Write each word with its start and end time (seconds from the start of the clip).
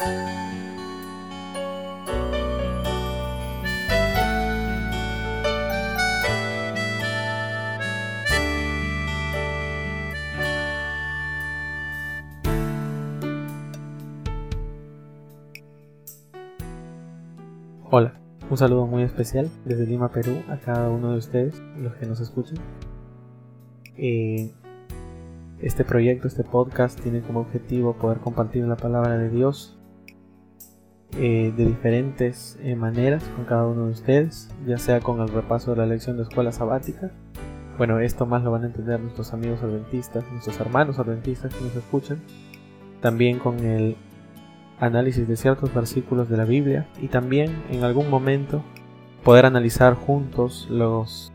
Hola, 0.00 0.06
un 18.48 18.56
saludo 18.56 18.86
muy 18.86 19.02
especial 19.02 19.50
desde 19.64 19.84
Lima, 19.84 20.12
Perú, 20.12 20.44
a 20.48 20.58
cada 20.58 20.90
uno 20.90 21.10
de 21.10 21.18
ustedes, 21.18 21.60
los 21.76 21.96
que 21.96 22.06
nos 22.06 22.20
escuchan. 22.20 22.58
Eh, 23.96 24.52
este 25.60 25.84
proyecto, 25.84 26.28
este 26.28 26.44
podcast, 26.44 27.00
tiene 27.00 27.20
como 27.20 27.40
objetivo 27.40 27.94
poder 27.94 28.18
compartir 28.18 28.64
la 28.64 28.76
palabra 28.76 29.18
de 29.18 29.28
Dios 29.28 29.74
eh, 31.16 31.52
de 31.56 31.64
diferentes 31.64 32.58
eh, 32.62 32.76
maneras 32.76 33.24
con 33.34 33.44
cada 33.44 33.66
uno 33.66 33.86
de 33.86 33.92
ustedes, 33.92 34.50
ya 34.66 34.78
sea 34.78 35.00
con 35.00 35.20
el 35.20 35.28
repaso 35.28 35.72
de 35.72 35.78
la 35.78 35.86
lección 35.86 36.16
de 36.16 36.24
escuela 36.24 36.52
sabática. 36.52 37.10
Bueno, 37.76 38.00
esto 38.00 38.26
más 38.26 38.42
lo 38.42 38.50
van 38.50 38.64
a 38.64 38.66
entender 38.66 39.00
nuestros 39.00 39.32
amigos 39.32 39.62
adventistas, 39.62 40.24
nuestros 40.30 40.58
hermanos 40.60 40.98
adventistas 40.98 41.54
que 41.54 41.64
nos 41.64 41.74
escuchan. 41.76 42.20
También 43.00 43.38
con 43.38 43.60
el 43.60 43.96
análisis 44.80 45.26
de 45.26 45.36
ciertos 45.36 45.72
versículos 45.74 46.28
de 46.28 46.36
la 46.36 46.44
Biblia 46.44 46.88
y 47.00 47.08
también 47.08 47.62
en 47.70 47.84
algún 47.84 48.10
momento 48.10 48.62
poder 49.24 49.46
analizar 49.46 49.94
juntos 49.94 50.66
los 50.70 51.32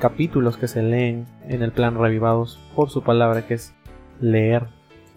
capítulos 0.00 0.56
que 0.56 0.68
se 0.68 0.82
leen 0.82 1.26
en 1.46 1.62
el 1.62 1.72
plan 1.72 1.98
revivados 1.98 2.58
por 2.74 2.90
su 2.90 3.02
palabra, 3.02 3.46
que 3.46 3.54
es 3.54 3.74
leer 4.20 4.66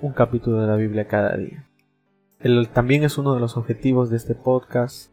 un 0.02 0.14
capítulo 0.14 0.62
de 0.62 0.68
la 0.68 0.76
Biblia 0.76 1.08
cada 1.08 1.36
día. 1.38 1.66
El, 2.44 2.68
también 2.68 3.06
es 3.06 3.18
uno 3.18 3.34
de 3.34 3.40
los 3.40 3.56
objetivos 3.56 4.10
de 4.10 4.18
este 4.18 4.36
podcast 4.36 5.10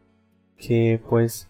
que 0.57 1.01
pues 1.09 1.47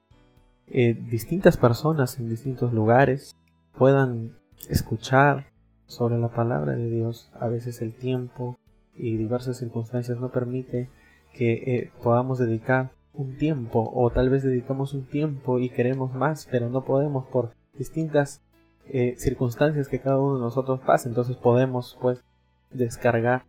eh, 0.67 0.93
distintas 1.09 1.57
personas 1.57 2.19
en 2.19 2.29
distintos 2.29 2.71
lugares 2.71 3.35
puedan 3.75 4.37
escuchar 4.69 5.47
sobre 5.87 6.19
la 6.19 6.27
palabra 6.27 6.73
de 6.73 6.87
Dios. 6.87 7.31
A 7.33 7.47
veces 7.47 7.81
el 7.81 7.95
tiempo 7.95 8.59
y 8.95 9.17
diversas 9.17 9.57
circunstancias 9.57 10.19
no 10.19 10.29
permite 10.29 10.87
que 11.33 11.53
eh, 11.53 11.91
podamos 12.03 12.37
dedicar 12.37 12.91
un 13.15 13.35
tiempo 13.37 13.91
o 13.91 14.11
tal 14.11 14.29
vez 14.29 14.43
dedicamos 14.43 14.93
un 14.93 15.05
tiempo 15.05 15.57
y 15.57 15.69
queremos 15.69 16.13
más 16.13 16.47
pero 16.51 16.69
no 16.69 16.85
podemos 16.85 17.25
por 17.25 17.53
distintas 17.73 18.41
eh, 18.87 19.15
circunstancias 19.17 19.87
que 19.87 19.99
cada 19.99 20.19
uno 20.19 20.35
de 20.35 20.41
nosotros 20.41 20.79
pasa 20.85 21.09
entonces 21.09 21.37
podemos 21.37 21.97
pues 21.99 22.23
descargar 22.69 23.43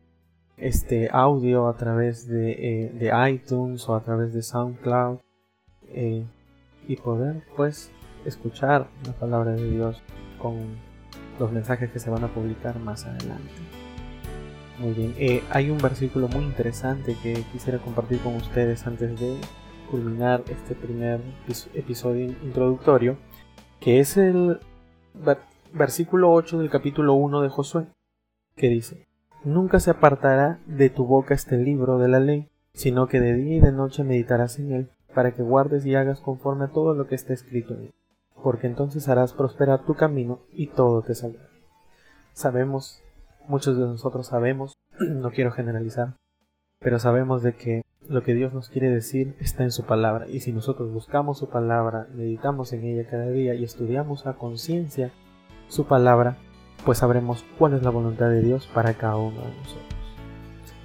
este 0.63 1.09
audio 1.13 1.69
a 1.69 1.77
través 1.77 2.29
de, 2.29 2.53
eh, 2.53 2.93
de 2.93 3.31
iTunes 3.31 3.89
o 3.89 3.95
a 3.95 4.03
través 4.03 4.33
de 4.33 4.43
SoundCloud 4.43 5.19
y 6.89 6.97
poder 6.97 7.43
pues 7.55 7.93
escuchar 8.25 8.89
la 9.07 9.13
palabra 9.13 9.53
de 9.53 9.71
Dios 9.71 10.03
con 10.39 10.57
los 11.39 11.53
mensajes 11.53 11.91
que 11.91 11.99
se 11.99 12.11
van 12.11 12.25
a 12.25 12.29
publicar 12.29 12.79
más 12.79 13.05
adelante. 13.05 13.53
Muy 14.79 14.93
bien, 14.93 15.15
eh, 15.19 15.43
hay 15.51 15.71
un 15.71 15.79
versículo 15.79 16.29
muy 16.29 16.45
interesante 16.45 17.17
que 17.23 17.35
quisiera 17.53 17.79
compartir 17.79 18.21
con 18.21 18.37
ustedes 18.37 18.87
antes 18.87 19.19
de 19.21 19.37
culminar 19.91 20.43
este 20.49 20.75
primer 20.75 21.21
episodio 21.75 22.25
introductorio, 22.43 23.17
que 23.81 24.01
es 24.01 24.17
el 24.17 24.59
versículo 25.73 26.33
8 26.33 26.59
del 26.59 26.71
capítulo 26.71 27.15
1 27.15 27.43
de 27.43 27.49
Josué, 27.49 27.87
que 28.57 28.69
dice, 28.69 29.07
Nunca 29.45 29.81
se 29.81 29.91
apartará 29.91 30.61
de 30.67 30.91
tu 30.91 31.07
boca 31.07 31.35
este 31.35 31.57
libro 31.57 31.99
de 31.99 32.09
la 32.09 32.21
ley, 32.21 32.49
sino 32.75 33.09
que 33.09 33.21
de 33.21 33.35
día 33.35 33.57
y 33.57 33.61
de 33.61 33.73
noche 33.73 34.05
meditarás 34.05 34.59
en 34.59 34.73
él, 34.73 34.91
para 35.15 35.33
que 35.33 35.43
guardes 35.43 35.85
y 35.85 35.95
hagas 35.95 36.21
conforme 36.21 36.67
a 36.67 36.73
todo 36.73 36.95
lo 36.95 37.07
que 37.07 37.15
está 37.15 37.33
escrito 37.33 37.75
en 37.75 37.81
él, 37.81 37.95
porque 38.43 38.67
entonces 38.67 39.09
harás 39.09 39.33
prosperar 39.33 39.85
tu 39.85 39.95
camino 39.95 40.41
y 40.53 40.69
todo 40.69 41.03
te 41.03 41.15
saldrá. 41.15 41.49
Sabemos 42.33 43.03
Muchos 43.49 43.77
de 43.77 43.83
nosotros 43.83 44.29
sabemos, 44.29 44.79
no 45.01 45.31
quiero 45.31 45.51
generalizar, 45.51 46.15
pero 46.79 46.99
sabemos 46.99 47.43
de 47.43 47.55
que 47.55 47.83
lo 48.09 48.23
que 48.23 48.35
Dios 48.35 48.53
nos 48.53 48.69
quiere 48.69 48.89
decir 48.89 49.35
está 49.41 49.65
en 49.65 49.73
su 49.73 49.85
palabra 49.85 50.29
y 50.29 50.41
si 50.41 50.53
nosotros 50.53 50.93
buscamos 50.93 51.39
su 51.39 51.49
palabra, 51.49 52.07
meditamos 52.15 52.73
en 52.73 52.85
ella 52.85 53.09
cada 53.09 53.29
día 53.29 53.55
y 53.55 53.65
estudiamos 53.65 54.27
a 54.27 54.35
conciencia 54.35 55.11
su 55.69 55.87
palabra, 55.87 56.37
pues 56.85 56.99
sabremos 56.99 57.45
cuál 57.59 57.75
es 57.75 57.83
la 57.83 57.91
voluntad 57.91 58.29
de 58.29 58.43
Dios 58.43 58.69
para 58.73 58.95
cada 58.95 59.17
uno 59.17 59.41
de 59.41 59.57
nosotros. 59.57 59.87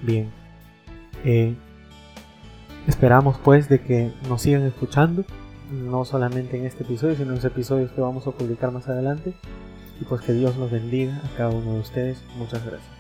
Bien, 0.02 0.32
eh, 1.24 1.56
esperamos 2.88 3.38
pues 3.44 3.68
de 3.70 3.82
que 3.82 4.12
nos 4.30 4.42
sigan 4.42 4.64
escuchando, 4.64 5.26
no 5.72 6.06
solamente 6.06 6.58
en 6.58 6.66
este 6.66 6.84
episodio, 6.84 7.16
sino 7.16 7.30
en 7.30 7.36
los 7.36 7.46
episodios 7.46 7.92
que 7.92 8.02
vamos 8.02 8.28
a 8.28 8.32
publicar 8.32 8.72
más 8.72 8.88
adelante 8.88 9.34
y 10.00 10.06
pues 10.06 10.22
que 10.22 10.34
Dios 10.34 10.56
los 10.58 10.72
bendiga 10.72 11.16
a 11.18 11.38
cada 11.38 11.50
uno 11.50 11.74
de 11.74 11.80
ustedes. 11.80 12.24
Muchas 12.38 12.64
gracias. 12.66 12.98